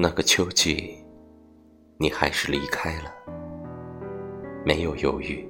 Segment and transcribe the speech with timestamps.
[0.00, 0.96] 那个秋季，
[1.96, 3.12] 你还是离开了，
[4.64, 5.44] 没有犹豫，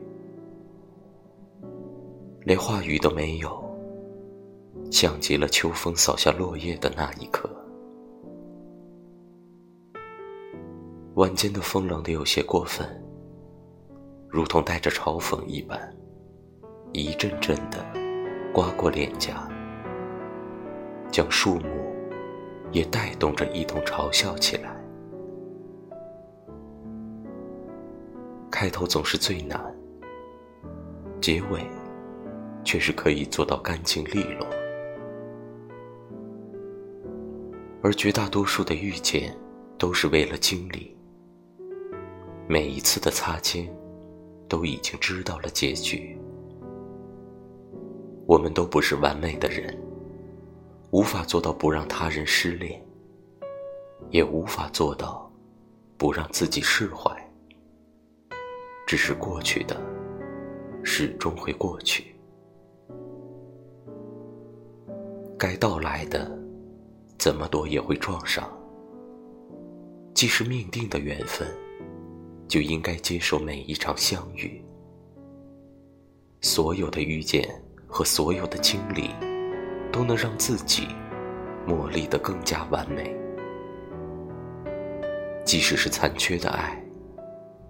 [2.44, 3.62] 连话语都没有，
[4.90, 7.46] 像极了秋风扫下落叶的那一刻。
[11.16, 12.88] 晚间的风冷的有些过分，
[14.30, 15.94] 如同带着嘲讽一般，
[16.94, 17.84] 一阵阵的
[18.54, 19.46] 刮过脸颊，
[21.12, 21.87] 将树木。
[22.72, 24.74] 也带动着一同嘲笑起来。
[28.50, 29.60] 开头总是最难，
[31.20, 31.60] 结尾
[32.64, 34.46] 却是可以做到干净利落。
[37.80, 39.32] 而绝大多数的遇见，
[39.78, 40.96] 都是为了经历。
[42.48, 43.72] 每一次的擦肩，
[44.48, 46.18] 都已经知道了结局。
[48.26, 49.87] 我们都不是完美的人。
[50.90, 52.82] 无法做到不让他人失恋，
[54.10, 55.30] 也无法做到
[55.98, 57.14] 不让自己释怀。
[58.86, 59.78] 只是过去的，
[60.82, 62.04] 始终会过去；
[65.38, 66.30] 该到来的，
[67.18, 68.50] 怎么躲也会撞上。
[70.14, 71.46] 既是命定的缘分，
[72.48, 74.64] 就应该接受每一场相遇。
[76.40, 77.46] 所有的遇见
[77.86, 79.10] 和所有的经历。
[79.92, 80.88] 都能让自己
[81.66, 83.14] 磨砺得更加完美。
[85.44, 86.82] 即使是残缺的爱，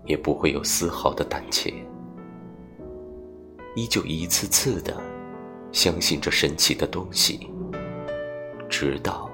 [0.05, 1.73] 也不会有丝毫的胆怯，
[3.77, 5.01] 依旧一次次的
[5.71, 7.49] 相信这神奇的东西，
[8.69, 9.31] 直到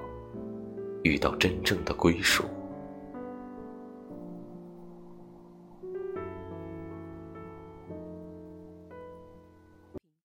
[1.03, 2.43] 遇到真正的归属。